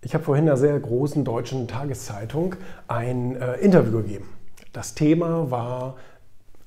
[0.00, 2.54] Ich habe vorhin einer sehr großen deutschen Tageszeitung
[2.86, 4.28] ein äh, Interview gegeben.
[4.72, 5.96] Das Thema war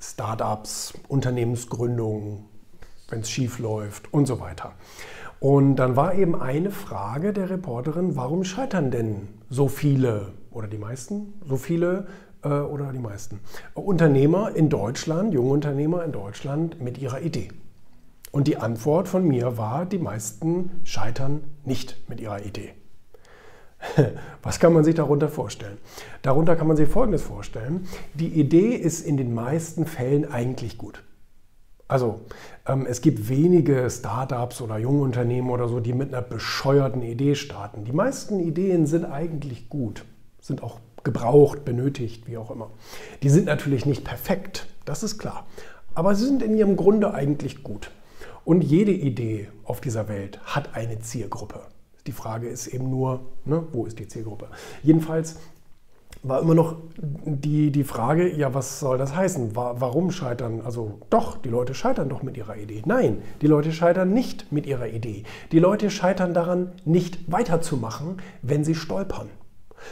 [0.02, 2.44] Startups, Unternehmensgründung,
[3.10, 4.74] wenn es schief läuft und so weiter.
[5.40, 10.78] Und dann war eben eine Frage der Reporterin, warum scheitern denn so viele oder die
[10.78, 12.08] meisten, so viele
[12.44, 13.40] äh, oder die meisten
[13.74, 17.48] Unternehmer in Deutschland, junge Unternehmer in Deutschland mit ihrer Idee?
[18.32, 22.74] Und die Antwort von mir war, die meisten scheitern nicht mit ihrer Idee.
[24.44, 25.78] Was kann man sich darunter vorstellen?
[26.22, 27.88] Darunter kann man sich Folgendes vorstellen.
[28.14, 31.04] Die Idee ist in den meisten Fällen eigentlich gut.
[31.88, 32.22] Also
[32.66, 37.36] ähm, es gibt wenige Startups oder junge Unternehmen oder so, die mit einer bescheuerten Idee
[37.36, 37.84] starten.
[37.84, 40.06] Die meisten Ideen sind eigentlich gut,
[40.40, 42.70] sind auch gebraucht, benötigt, wie auch immer.
[43.24, 45.46] Die sind natürlich nicht perfekt, das ist klar.
[45.94, 47.92] Aber sie sind in ihrem Grunde eigentlich gut.
[48.46, 51.60] Und jede Idee auf dieser Welt hat eine Zielgruppe.
[52.08, 54.48] Die Frage ist eben nur, ne, wo ist die Zielgruppe?
[54.84, 55.38] Jedenfalls
[56.24, 59.56] war immer noch die, die Frage, ja, was soll das heißen?
[59.56, 60.62] Warum scheitern?
[60.62, 62.84] Also doch, die Leute scheitern doch mit ihrer Idee.
[62.86, 65.24] Nein, die Leute scheitern nicht mit ihrer Idee.
[65.52, 69.30] Die Leute scheitern daran, nicht weiterzumachen, wenn sie stolpern.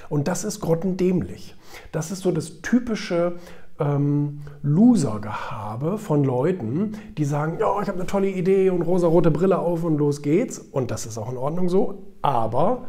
[0.07, 1.55] Und das ist grottendämlich.
[1.91, 3.37] Das ist so das typische
[3.79, 9.59] ähm, Loser-Gehabe von Leuten, die sagen, ja, ich habe eine tolle Idee und rosa-rote Brille
[9.59, 10.59] auf und los geht's.
[10.59, 12.03] Und das ist auch in Ordnung so.
[12.21, 12.85] Aber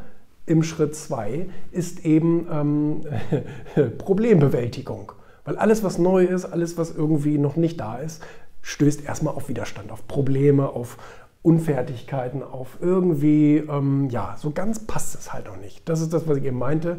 [0.46, 3.00] im Schritt 2 ist eben ähm,
[3.98, 5.12] Problembewältigung.
[5.44, 8.22] Weil alles, was neu ist, alles, was irgendwie noch nicht da ist,
[8.62, 10.98] stößt erstmal auf Widerstand, auf Probleme, auf
[11.42, 15.88] Unfertigkeiten, auf irgendwie, ähm, ja, so ganz passt es halt noch nicht.
[15.88, 16.98] Das ist das, was ich eben meinte.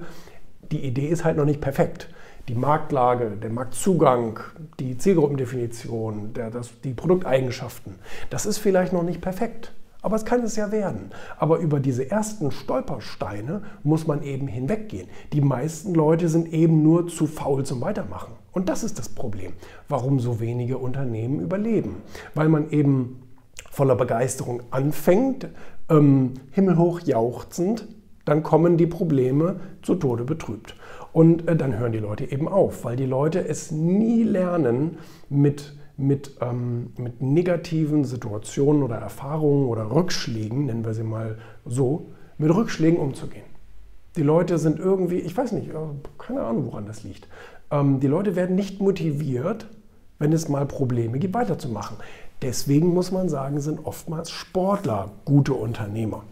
[0.72, 2.10] Die Idee ist halt noch nicht perfekt
[2.48, 4.40] die Marktlage, der Marktzugang,
[4.80, 7.96] die Zielgruppendefinition, der, das, die Produkteigenschaften,
[8.30, 9.74] das ist vielleicht noch nicht perfekt.
[10.04, 11.12] Aber es kann es ja werden.
[11.38, 15.08] Aber über diese ersten Stolpersteine muss man eben hinweggehen.
[15.32, 18.34] Die meisten Leute sind eben nur zu faul zum Weitermachen.
[18.52, 19.54] Und das ist das Problem,
[19.90, 22.02] warum so wenige Unternehmen überleben.
[22.34, 23.22] Weil man eben
[23.70, 25.48] voller Begeisterung anfängt,
[25.88, 27.88] ähm, himmelhoch jauchzend,
[28.32, 30.78] dann kommen die Probleme zu Tode betrübt.
[31.12, 35.76] Und äh, dann hören die Leute eben auf, weil die Leute es nie lernen, mit,
[35.98, 42.06] mit, ähm, mit negativen Situationen oder Erfahrungen oder Rückschlägen, nennen wir sie mal so,
[42.38, 43.44] mit Rückschlägen umzugehen.
[44.16, 45.74] Die Leute sind irgendwie, ich weiß nicht, äh,
[46.18, 47.28] keine Ahnung, woran das liegt.
[47.70, 49.68] Ähm, die Leute werden nicht motiviert,
[50.20, 51.98] wenn es mal Probleme gibt, weiterzumachen.
[52.42, 56.24] Deswegen muss man sagen, sind oftmals Sportler gute Unternehmer.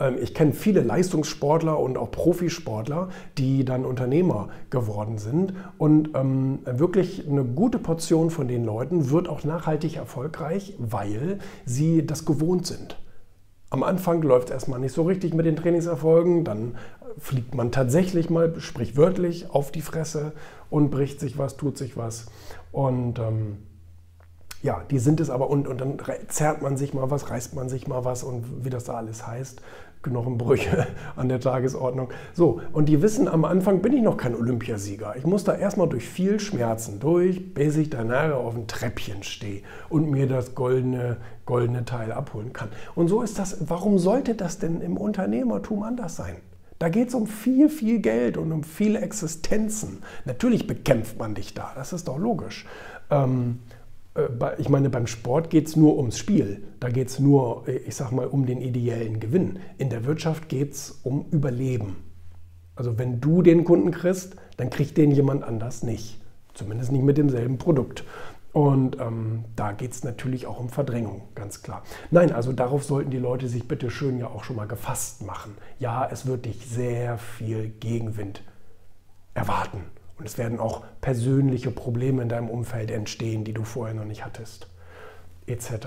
[0.00, 5.52] Ähm, ich kenne viele Leistungssportler und auch Profisportler, die dann Unternehmer geworden sind.
[5.78, 12.04] Und ähm, wirklich eine gute Portion von den Leuten wird auch nachhaltig erfolgreich, weil sie
[12.04, 12.96] das gewohnt sind.
[13.72, 16.74] Am Anfang läuft es erstmal nicht so richtig mit den Trainingserfolgen, dann
[17.18, 20.32] fliegt man tatsächlich mal sprichwörtlich auf die Fresse
[20.70, 22.26] und bricht sich was, tut sich was.
[22.72, 23.58] Und ähm,
[24.62, 25.98] ja, die sind es aber und, und dann
[26.28, 29.26] zerrt man sich mal was, reißt man sich mal was und wie das da alles
[29.26, 29.62] heißt.
[30.02, 32.08] Knochenbrüche an der Tagesordnung.
[32.32, 35.14] So, und die wissen, am Anfang bin ich noch kein Olympiasieger.
[35.16, 39.62] Ich muss da erstmal durch viel Schmerzen durch, bis ich danach auf ein Treppchen stehe
[39.88, 42.68] und mir das goldene, goldene Teil abholen kann.
[42.94, 46.36] Und so ist das, warum sollte das denn im Unternehmertum anders sein?
[46.78, 50.02] Da geht es um viel, viel Geld und um viele Existenzen.
[50.24, 52.66] Natürlich bekämpft man dich da, das ist doch logisch.
[53.10, 53.79] Ähm, äh,
[54.58, 56.64] ich meine, beim Sport geht es nur ums Spiel.
[56.80, 59.60] Da geht es nur, äh, ich sag mal, um den ideellen Gewinn.
[59.78, 61.96] In der Wirtschaft geht es um Überleben.
[62.74, 66.20] Also wenn du den Kunden kriegst, dann kriegt den jemand anders nicht.
[66.54, 68.04] Zumindest nicht mit demselben Produkt.
[68.52, 71.84] Und ähm, da geht es natürlich auch um Verdrängung, ganz klar.
[72.10, 75.56] Nein, also darauf sollten die Leute sich bitte schön ja auch schon mal gefasst machen.
[75.78, 78.42] Ja, es wird dich sehr viel Gegenwind
[79.34, 79.84] erwarten.
[80.20, 84.22] Und es werden auch persönliche Probleme in deinem Umfeld entstehen, die du vorher noch nicht
[84.22, 84.68] hattest,
[85.46, 85.86] etc.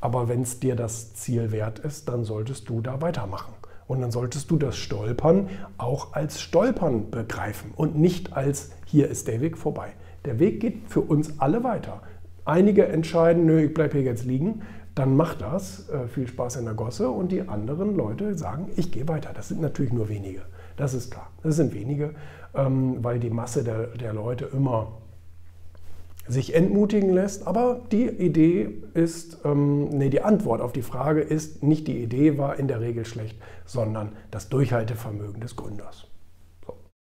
[0.00, 3.54] Aber wenn es dir das Ziel wert ist, dann solltest du da weitermachen.
[3.86, 9.28] Und dann solltest du das Stolpern auch als Stolpern begreifen und nicht als hier ist
[9.28, 9.92] der Weg vorbei.
[10.24, 12.02] Der Weg geht für uns alle weiter.
[12.44, 14.62] Einige entscheiden, nö, ich bleibe hier jetzt liegen,
[14.94, 18.92] dann mach das, äh, viel Spaß in der Gosse und die anderen Leute sagen, ich
[18.92, 19.30] gehe weiter.
[19.34, 20.42] Das sind natürlich nur wenige.
[20.76, 21.30] Das ist klar.
[21.42, 22.14] Das sind wenige,
[22.54, 24.98] ähm, weil die Masse der, der Leute immer
[26.28, 27.46] sich entmutigen lässt.
[27.46, 32.38] Aber die Idee ist, ähm, nee, die Antwort auf die Frage ist, nicht die Idee
[32.38, 36.06] war in der Regel schlecht, sondern das Durchhaltevermögen des Gründers.